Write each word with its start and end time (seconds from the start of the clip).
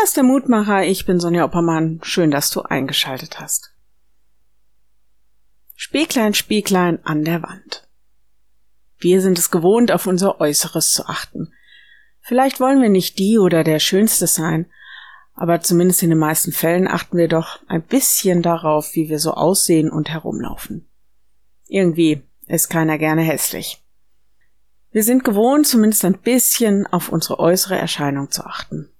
Lass 0.00 0.12
der 0.12 0.22
Mutmacher, 0.22 0.84
ich 0.84 1.06
bin 1.06 1.18
Sonja 1.18 1.44
Oppermann. 1.44 1.98
Schön, 2.02 2.30
dass 2.30 2.50
du 2.50 2.62
eingeschaltet 2.62 3.40
hast. 3.40 3.74
Spieglein, 5.74 6.34
Spieglein 6.34 7.04
an 7.04 7.24
der 7.24 7.42
Wand. 7.42 7.88
Wir 8.98 9.20
sind 9.20 9.38
es 9.38 9.50
gewohnt, 9.50 9.90
auf 9.90 10.06
unser 10.06 10.40
Äußeres 10.40 10.92
zu 10.92 11.06
achten. 11.06 11.52
Vielleicht 12.20 12.60
wollen 12.60 12.80
wir 12.80 12.90
nicht 12.90 13.18
die 13.18 13.38
oder 13.38 13.64
der 13.64 13.80
Schönste 13.80 14.28
sein, 14.28 14.66
aber 15.34 15.60
zumindest 15.62 16.02
in 16.04 16.10
den 16.10 16.18
meisten 16.18 16.52
Fällen 16.52 16.86
achten 16.86 17.16
wir 17.16 17.28
doch 17.28 17.58
ein 17.66 17.82
bisschen 17.82 18.42
darauf, 18.42 18.94
wie 18.94 19.08
wir 19.08 19.18
so 19.18 19.32
aussehen 19.32 19.90
und 19.90 20.10
herumlaufen. 20.10 20.88
Irgendwie 21.66 22.22
ist 22.46 22.68
keiner 22.68 22.98
gerne 22.98 23.22
hässlich. 23.22 23.82
Wir 24.92 25.02
sind 25.02 25.24
gewohnt, 25.24 25.66
zumindest 25.66 26.04
ein 26.04 26.18
bisschen 26.18 26.86
auf 26.86 27.08
unsere 27.08 27.40
äußere 27.40 27.76
Erscheinung 27.76 28.30
zu 28.30 28.44
achten. 28.44 28.90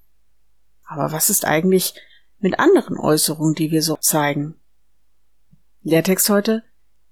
Aber 0.89 1.13
was 1.13 1.31
ist 1.31 1.45
eigentlich 1.45 1.95
mit 2.41 2.59
anderen 2.59 2.99
Äußerungen, 2.99 3.55
die 3.55 3.71
wir 3.71 3.83
so 3.83 3.97
zeigen? 3.97 4.57
Lehrtext 5.83 6.29
heute 6.31 6.65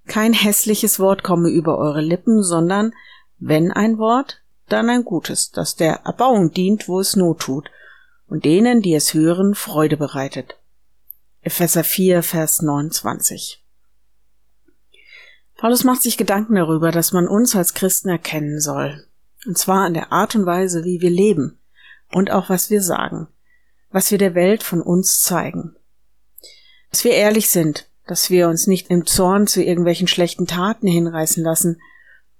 kein 0.06 0.32
hässliches 0.32 0.98
Wort 0.98 1.22
komme 1.22 1.50
über 1.50 1.78
eure 1.78 2.00
Lippen, 2.00 2.42
sondern 2.42 2.94
wenn 3.38 3.72
ein 3.72 3.98
Wort, 3.98 4.42
dann 4.68 4.88
ein 4.88 5.04
gutes, 5.04 5.50
das 5.50 5.76
der 5.76 6.00
Erbauung 6.04 6.52
dient, 6.52 6.88
wo 6.88 7.00
es 7.00 7.16
Not 7.16 7.40
tut, 7.40 7.70
und 8.26 8.44
denen, 8.44 8.82
die 8.82 8.94
es 8.94 9.14
hören, 9.14 9.54
Freude 9.54 9.96
bereitet. 9.96 10.58
Epheser 11.42 11.84
4, 11.84 12.22
Vers 12.22 12.62
29. 12.62 13.62
Paulus 15.56 15.84
macht 15.84 16.02
sich 16.02 16.16
Gedanken 16.16 16.54
darüber, 16.54 16.90
dass 16.90 17.12
man 17.12 17.28
uns 17.28 17.54
als 17.54 17.74
Christen 17.74 18.08
erkennen 18.08 18.60
soll. 18.60 19.06
Und 19.46 19.56
zwar 19.56 19.84
an 19.84 19.94
der 19.94 20.12
Art 20.12 20.34
und 20.34 20.46
Weise, 20.46 20.84
wie 20.84 21.00
wir 21.00 21.10
leben 21.10 21.58
und 22.12 22.30
auch 22.30 22.48
was 22.48 22.68
wir 22.70 22.82
sagen, 22.82 23.28
was 23.96 24.10
wir 24.10 24.18
der 24.18 24.34
Welt 24.34 24.62
von 24.62 24.82
uns 24.82 25.22
zeigen. 25.22 25.74
Dass 26.90 27.04
wir 27.04 27.12
ehrlich 27.12 27.48
sind, 27.48 27.88
dass 28.06 28.28
wir 28.28 28.46
uns 28.46 28.66
nicht 28.66 28.90
im 28.90 29.06
Zorn 29.06 29.46
zu 29.46 29.62
irgendwelchen 29.62 30.06
schlechten 30.06 30.46
Taten 30.46 30.86
hinreißen 30.86 31.42
lassen, 31.42 31.80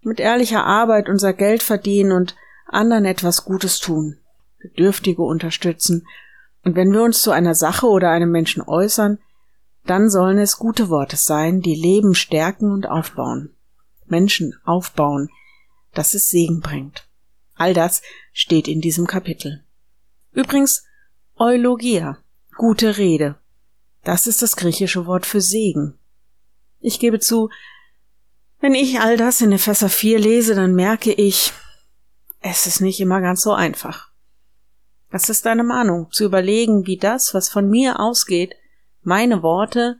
mit 0.03 0.21
ehrlicher 0.21 0.67
Arbeit 0.67 1.09
unser 1.09 1.33
Geld 1.33 1.63
verdienen 1.63 2.13
und 2.13 2.37
anderen 2.67 3.07
etwas 3.07 3.47
Gutes 3.47 3.79
tun, 3.79 4.19
Bedürftige 4.59 5.23
unterstützen, 5.23 6.07
und 6.63 6.77
wenn 6.77 6.93
wir 6.93 7.03
uns 7.03 7.23
zu 7.23 7.31
einer 7.31 7.55
Sache 7.55 7.87
oder 7.87 8.11
einem 8.11 8.31
Menschen 8.31 8.61
äußern, 8.61 9.19
dann 9.87 10.11
sollen 10.11 10.37
es 10.37 10.59
gute 10.59 10.91
Worte 10.91 11.17
sein, 11.17 11.63
die 11.63 11.75
Leben 11.75 12.15
stärken 12.15 12.71
und 12.71 12.87
aufbauen, 12.87 13.57
Menschen 14.05 14.55
aufbauen, 14.67 15.31
dass 15.95 16.13
es 16.13 16.29
Segen 16.29 16.61
bringt. 16.61 17.09
All 17.55 17.73
das 17.73 18.03
steht 18.35 18.69
in 18.69 18.83
diesem 18.83 19.07
Kapitel. 19.07 19.65
Übrigens, 20.33 20.85
Eulogia, 21.39 22.17
gute 22.57 22.97
Rede, 22.97 23.35
das 24.05 24.27
ist 24.27 24.41
das 24.41 24.57
griechische 24.57 25.05
Wort 25.05 25.27
für 25.27 25.43
Segen. 25.43 25.99
Ich 26.81 26.99
gebe 26.99 27.21
zu, 27.21 27.51
wenn 28.61 28.75
ich 28.75 29.01
all 29.01 29.19
das 29.19 29.43
in 29.43 29.53
Epheser 29.53 29.91
4 29.91 30.19
lese, 30.19 30.55
dann 30.55 30.75
merke 30.75 31.13
ich, 31.13 31.53
es 32.41 32.67
ist 32.67 32.81
nicht 32.81 33.01
immer 33.01 33.21
ganz 33.21 33.43
so 33.43 33.53
einfach. 33.53 34.11
Was 35.11 35.29
ist 35.29 35.45
deine 35.45 35.63
Mahnung? 35.63 36.11
Zu 36.11 36.25
überlegen, 36.25 36.87
wie 36.87 36.97
das, 36.97 37.35
was 37.35 37.51
von 37.51 37.69
mir 37.69 38.01
ausgeht, 38.01 38.55
meine 39.03 39.43
Worte, 39.43 39.99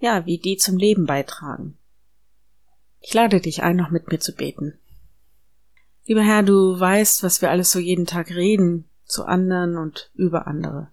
ja, 0.00 0.26
wie 0.26 0.38
die 0.38 0.56
zum 0.56 0.76
Leben 0.76 1.06
beitragen. 1.06 1.78
Ich 2.98 3.14
lade 3.14 3.40
dich 3.40 3.62
ein, 3.62 3.76
noch 3.76 3.90
mit 3.90 4.10
mir 4.10 4.18
zu 4.18 4.34
beten. 4.34 4.76
Lieber 6.04 6.22
Herr, 6.22 6.42
du 6.42 6.80
weißt, 6.80 7.22
was 7.22 7.40
wir 7.42 7.52
alles 7.52 7.70
so 7.70 7.78
jeden 7.78 8.06
Tag 8.06 8.30
reden, 8.30 8.88
zu 9.04 9.24
anderen 9.24 9.76
und 9.76 10.10
über 10.14 10.46
andere. 10.46 10.88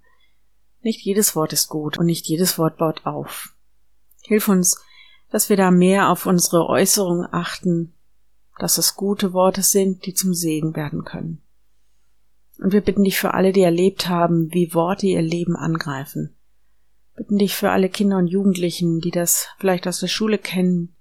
Nicht 0.82 1.02
jedes 1.02 1.36
Wort 1.36 1.54
ist 1.54 1.70
gut 1.70 1.98
und 1.98 2.06
nicht 2.06 2.28
jedes 2.28 2.58
Wort 2.58 2.78
baut 2.78 3.06
auf. 3.06 3.56
Hilf 4.22 4.48
uns, 4.48 4.84
dass 5.30 5.50
wir 5.50 5.58
da 5.58 5.72
mehr 5.72 6.10
auf 6.10 6.26
unsere 6.26 6.68
Äußerungen 6.68 7.28
achten, 7.32 7.94
dass 8.58 8.78
es 8.78 8.96
gute 8.96 9.34
Worte 9.34 9.62
sind, 9.62 10.06
die 10.06 10.14
zum 10.14 10.34
Segen 10.34 10.76
werden 10.76 11.04
können. 11.04 11.42
Und 12.60 12.74
wir 12.74 12.82
bitten 12.82 13.04
dich 13.04 13.18
für 13.18 13.34
alle, 13.34 13.54
die 13.54 13.62
erlebt 13.62 14.08
haben, 14.08 14.54
wie 14.54 14.74
Worte 14.74 15.08
ihr 15.08 15.22
Leben 15.22 15.56
angreifen. 15.56 16.36
Bitten 17.16 17.38
dich 17.38 17.56
für 17.56 17.72
alle 17.72 17.90
Kinder 17.90 18.18
und 18.18 18.28
Jugendlichen, 18.28 19.00
die 19.00 19.12
das 19.12 19.48
vielleicht 19.58 19.88
aus 19.88 20.00
der 20.00 20.08
Schule 20.08 20.38
kennen, 20.38 20.96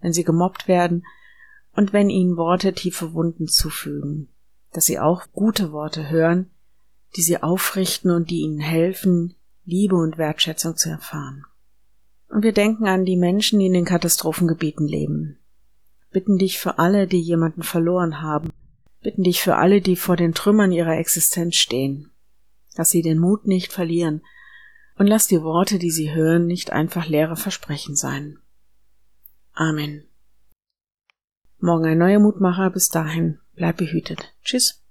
wenn 0.00 0.12
sie 0.12 0.24
gemobbt 0.24 0.66
werden 0.66 1.04
und 1.74 1.92
wenn 1.92 2.10
ihnen 2.10 2.36
Worte 2.36 2.72
tiefe 2.72 3.12
Wunden 3.14 3.48
zufügen, 3.48 4.28
dass 4.72 4.86
sie 4.86 4.98
auch 4.98 5.24
gute 5.32 5.72
Worte 5.72 6.10
hören, 6.10 6.50
die 7.16 7.22
sie 7.22 7.42
aufrichten 7.42 8.10
und 8.10 8.30
die 8.30 8.40
ihnen 8.40 8.60
helfen, 8.60 9.34
Liebe 9.64 9.96
und 9.96 10.18
Wertschätzung 10.18 10.76
zu 10.76 10.90
erfahren. 10.90 11.44
Und 12.28 12.42
wir 12.42 12.52
denken 12.52 12.86
an 12.86 13.04
die 13.04 13.16
Menschen, 13.16 13.60
die 13.60 13.66
in 13.66 13.72
den 13.72 13.84
Katastrophengebieten 13.84 14.88
leben. 14.88 15.38
Bitten 16.10 16.38
dich 16.38 16.58
für 16.58 16.78
alle, 16.78 17.06
die 17.06 17.20
jemanden 17.20 17.62
verloren 17.62 18.20
haben. 18.20 18.50
Bitten 19.02 19.22
dich 19.22 19.40
für 19.42 19.56
alle, 19.56 19.80
die 19.80 19.96
vor 19.96 20.16
den 20.16 20.34
Trümmern 20.34 20.72
ihrer 20.72 20.96
Existenz 20.96 21.56
stehen. 21.56 22.10
Dass 22.74 22.90
sie 22.90 23.02
den 23.02 23.18
Mut 23.18 23.46
nicht 23.46 23.72
verlieren. 23.72 24.22
Und 24.96 25.06
lass 25.06 25.26
die 25.26 25.42
Worte, 25.42 25.78
die 25.78 25.90
sie 25.90 26.12
hören, 26.12 26.46
nicht 26.46 26.72
einfach 26.72 27.06
leere 27.06 27.36
Versprechen 27.36 27.96
sein. 27.96 28.38
Amen. 29.52 30.04
Morgen 31.58 31.86
ein 31.86 31.98
neuer 31.98 32.20
Mutmacher. 32.20 32.70
Bis 32.70 32.88
dahin. 32.88 33.38
Bleib 33.54 33.76
behütet. 33.76 34.34
Tschüss. 34.42 34.83